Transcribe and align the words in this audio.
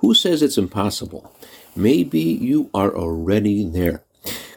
Who 0.00 0.14
says 0.14 0.40
it's 0.40 0.56
impossible? 0.56 1.30
Maybe 1.76 2.20
you 2.20 2.70
are 2.72 2.96
already 2.96 3.68
there. 3.68 4.02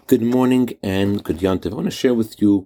Good 0.07 0.21
morning 0.21 0.77
and 0.81 1.21
good 1.21 1.39
yantiv. 1.39 1.73
I 1.73 1.75
want 1.75 1.87
to 1.87 1.91
share 1.91 2.13
with 2.13 2.41
you 2.41 2.65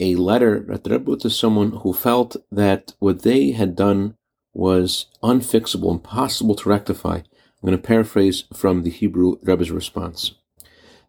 a 0.00 0.16
letter 0.16 0.64
that 0.68 0.86
Rebbe 0.90 1.10
wrote 1.10 1.20
to 1.20 1.28
someone 1.28 1.72
who 1.82 1.92
felt 1.92 2.36
that 2.50 2.94
what 2.98 3.24
they 3.24 3.50
had 3.50 3.76
done 3.76 4.16
was 4.54 5.04
unfixable, 5.22 5.92
impossible 5.92 6.54
to 6.54 6.68
rectify. 6.70 7.16
I'm 7.16 7.66
going 7.66 7.76
to 7.76 7.86
paraphrase 7.86 8.44
from 8.54 8.84
the 8.84 8.90
Hebrew 8.90 9.36
Rebbe's 9.42 9.70
response. 9.70 10.32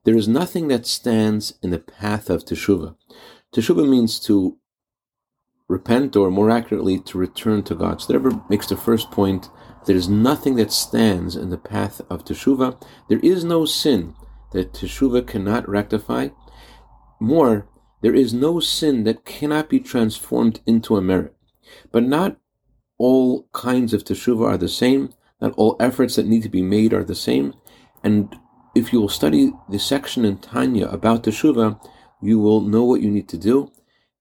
There 0.04 0.18
is 0.18 0.28
nothing 0.28 0.68
that 0.68 0.86
stands 0.86 1.54
in 1.62 1.70
the 1.70 1.80
path 1.80 2.30
of 2.30 2.44
Teshuvah. 2.44 2.94
Teshuvah 3.56 3.90
means 3.90 4.20
to 4.20 4.58
repent, 5.70 6.18
or 6.18 6.30
more 6.30 6.52
accurately, 6.52 7.00
to 7.00 7.18
return 7.18 7.64
to 7.64 7.74
God. 7.74 8.02
So, 8.02 8.12
the 8.12 8.20
Rebbe 8.20 8.44
makes 8.50 8.68
the 8.68 8.76
first 8.76 9.12
point 9.12 9.50
there 9.86 9.96
is 9.96 10.10
nothing 10.10 10.56
that 10.56 10.72
stands 10.72 11.36
in 11.36 11.50
the 11.50 11.58
path 11.58 12.02
of 12.10 12.26
Teshuvah. 12.26 12.82
There 13.08 13.20
is 13.20 13.44
no 13.44 13.66
sin 13.66 14.16
that 14.52 14.74
Teshuvah 14.74 15.28
cannot 15.28 15.70
rectify. 15.70 16.30
More, 17.20 17.68
there 18.02 18.16
is 18.16 18.34
no 18.34 18.60
sin 18.60 19.04
that 19.04 19.26
cannot 19.26 19.70
be 19.70 19.80
transformed 19.80 20.62
into 20.66 20.96
a 20.96 21.02
merit. 21.02 21.36
But 21.92 22.04
not 22.04 22.38
all 22.98 23.48
kinds 23.54 23.94
of 23.94 24.04
Teshuvah 24.04 24.48
are 24.52 24.58
the 24.58 24.70
same. 24.70 25.14
Not 25.42 25.54
all 25.58 25.76
efforts 25.80 26.16
that 26.16 26.28
need 26.28 26.44
to 26.44 26.50
be 26.50 26.62
made 26.62 26.94
are 26.94 27.04
the 27.04 27.16
same. 27.16 27.54
And 28.04 28.36
if 28.74 28.92
you 28.92 29.02
will 29.02 29.10
study 29.10 29.54
the 29.70 29.80
section 29.80 30.26
in 30.26 30.38
Tanya 30.38 30.88
about 30.88 31.24
Teshuvah, 31.24 31.80
you 32.22 32.40
will 32.40 32.62
know 32.62 32.84
what 32.84 33.02
you 33.02 33.12
need 33.12 33.30
to 33.30 33.38
do. 33.38 33.72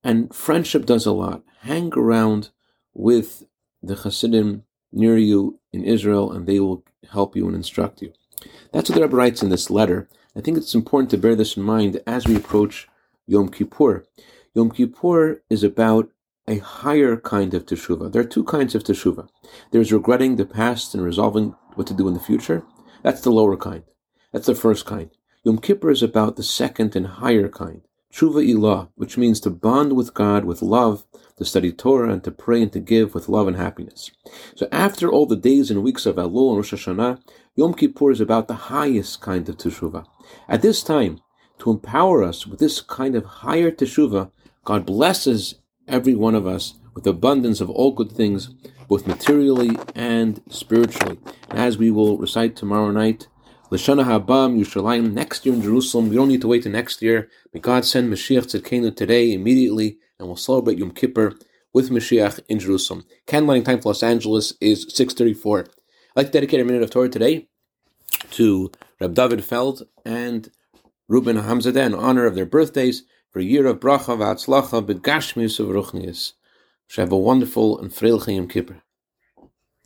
And 0.02 0.34
friendship 0.34 0.84
does 0.84 1.06
a 1.06 1.12
lot. 1.12 1.42
Hang 1.60 1.92
around 1.94 2.50
with 2.92 3.44
the 3.82 3.94
Hasidim 3.96 4.64
near 4.94 5.18
you 5.18 5.58
in 5.72 5.84
Israel, 5.84 6.32
and 6.32 6.46
they 6.46 6.60
will 6.60 6.84
help 7.10 7.36
you 7.36 7.46
and 7.46 7.54
instruct 7.54 8.00
you. 8.00 8.12
That's 8.72 8.88
what 8.88 8.96
the 8.96 9.02
Rebbe 9.02 9.16
writes 9.16 9.42
in 9.42 9.50
this 9.50 9.70
letter. 9.70 10.08
I 10.36 10.40
think 10.40 10.56
it's 10.56 10.74
important 10.74 11.10
to 11.10 11.18
bear 11.18 11.34
this 11.34 11.56
in 11.56 11.62
mind 11.62 12.00
as 12.06 12.26
we 12.26 12.36
approach 12.36 12.88
Yom 13.26 13.48
Kippur. 13.48 14.04
Yom 14.54 14.70
Kippur 14.70 15.42
is 15.48 15.62
about 15.62 16.10
a 16.46 16.58
higher 16.58 17.16
kind 17.16 17.54
of 17.54 17.66
teshuvah. 17.66 18.12
There 18.12 18.22
are 18.22 18.26
two 18.26 18.44
kinds 18.44 18.74
of 18.74 18.84
teshuvah. 18.84 19.28
There's 19.70 19.92
regretting 19.92 20.36
the 20.36 20.44
past 20.44 20.94
and 20.94 21.02
resolving 21.02 21.54
what 21.74 21.86
to 21.86 21.94
do 21.94 22.08
in 22.08 22.14
the 22.14 22.20
future. 22.20 22.64
That's 23.02 23.20
the 23.20 23.30
lower 23.30 23.56
kind. 23.56 23.84
That's 24.32 24.46
the 24.46 24.54
first 24.54 24.84
kind. 24.86 25.10
Yom 25.44 25.58
Kippur 25.58 25.90
is 25.90 26.02
about 26.02 26.36
the 26.36 26.42
second 26.42 26.96
and 26.96 27.06
higher 27.06 27.48
kind. 27.48 27.82
Tshuva 28.14 28.48
ilah, 28.48 28.88
which 28.94 29.18
means 29.18 29.40
to 29.40 29.50
bond 29.50 29.94
with 29.94 30.14
God 30.14 30.44
with 30.44 30.62
love 30.62 31.04
to 31.36 31.44
study 31.44 31.72
Torah 31.72 32.12
and 32.12 32.22
to 32.22 32.30
pray 32.30 32.62
and 32.62 32.72
to 32.72 32.78
give 32.78 33.12
with 33.12 33.28
love 33.28 33.48
and 33.48 33.56
happiness. 33.56 34.12
So 34.54 34.68
after 34.70 35.10
all 35.10 35.26
the 35.26 35.34
days 35.34 35.68
and 35.68 35.82
weeks 35.82 36.06
of 36.06 36.14
Elul 36.14 36.50
and 36.50 36.56
Rosh 36.58 36.74
Hashanah, 36.74 37.20
Yom 37.56 37.74
Kippur 37.74 38.12
is 38.12 38.20
about 38.20 38.46
the 38.46 38.54
highest 38.54 39.20
kind 39.20 39.48
of 39.48 39.56
teshuvah. 39.56 40.06
At 40.48 40.62
this 40.62 40.84
time, 40.84 41.20
to 41.58 41.72
empower 41.72 42.22
us 42.22 42.46
with 42.46 42.60
this 42.60 42.80
kind 42.80 43.16
of 43.16 43.24
higher 43.24 43.72
teshuvah, 43.72 44.30
God 44.64 44.86
blesses 44.86 45.56
every 45.88 46.14
one 46.14 46.36
of 46.36 46.46
us 46.46 46.74
with 46.94 47.08
abundance 47.08 47.60
of 47.60 47.68
all 47.68 47.90
good 47.90 48.12
things, 48.12 48.54
both 48.88 49.08
materially 49.08 49.76
and 49.96 50.40
spiritually. 50.48 51.18
And 51.50 51.58
as 51.58 51.78
we 51.78 51.90
will 51.90 52.16
recite 52.16 52.54
tomorrow 52.54 52.92
night, 52.92 53.26
Lashana 53.74 54.04
Haba'ah 54.04 54.54
B'Yerushalayim 54.54 55.14
next 55.14 55.44
year 55.44 55.52
in 55.52 55.60
Jerusalem. 55.60 56.08
We 56.08 56.14
don't 56.14 56.28
need 56.28 56.42
to 56.42 56.46
wait 56.46 56.62
to 56.62 56.68
next 56.68 57.02
year. 57.02 57.28
May 57.52 57.58
God 57.58 57.84
send 57.84 58.08
Mashiach 58.08 58.44
Tzidkenu 58.44 58.94
today, 58.94 59.32
immediately, 59.32 59.98
and 60.16 60.28
we'll 60.28 60.36
celebrate 60.36 60.78
Yom 60.78 60.92
Kippur 60.92 61.34
with 61.72 61.90
Mashiach 61.90 62.38
in 62.48 62.60
Jerusalem. 62.60 63.04
Candlelighting 63.26 63.64
time 63.64 63.80
for 63.80 63.88
Los 63.88 64.04
Angeles 64.04 64.52
is 64.60 64.86
6.34. 64.86 65.62
I'd 65.62 65.70
like 66.14 66.26
to 66.26 66.32
dedicate 66.32 66.60
a 66.60 66.64
minute 66.64 66.84
of 66.84 66.90
Torah 66.90 67.08
today 67.08 67.48
to 68.30 68.70
Reb 69.00 69.12
David 69.12 69.44
Feld 69.44 69.82
and 70.04 70.52
Ruben 71.08 71.38
Hamzadeh 71.38 71.84
in 71.84 71.94
honor 71.96 72.26
of 72.26 72.36
their 72.36 72.46
birthdays 72.46 73.02
for 73.28 73.40
a 73.40 73.44
year 73.44 73.66
of 73.66 73.80
bracha 73.80 74.16
v'atzlacha 74.16 74.86
b'gashmius 74.86 75.58
of 75.58 75.66
ruchnius. 75.66 76.34
Should 76.86 77.00
have 77.00 77.12
a 77.12 77.16
wonderful 77.16 77.80
and 77.80 77.92
frail 77.92 78.22
Yom 78.24 78.46
Kippur. 78.46 78.83